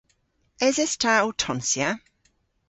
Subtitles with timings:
[0.67, 1.89] Eses ta ow tonsya?